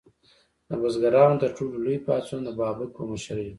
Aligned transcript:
د 0.67 0.69
بزګرانو 0.81 1.39
تر 1.43 1.51
ټولو 1.57 1.75
لوی 1.85 1.97
پاڅون 2.05 2.41
د 2.45 2.49
بابک 2.59 2.89
په 2.97 3.03
مشرۍ 3.11 3.45
و. 3.47 3.49